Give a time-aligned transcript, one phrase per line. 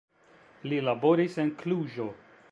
[0.71, 2.09] Li laboris en Kluĵo.